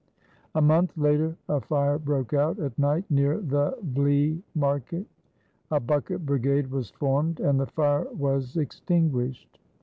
A 0.55 0.61
month 0.63 0.97
later 0.97 1.37
a 1.47 1.61
fire 1.61 1.99
broke 1.99 2.33
out 2.33 2.57
at 2.57 2.79
night 2.79 3.05
near 3.11 3.37
the 3.39 3.77
Vlei 3.93 4.41
Market. 4.55 5.05
A 5.69 5.79
bucket 5.79 6.25
brigade 6.25 6.71
was 6.71 6.89
formed 6.89 7.39
and 7.39 7.59
the 7.59 7.67
fire 7.67 8.07
was 8.11 8.57
extinguished. 8.57 9.59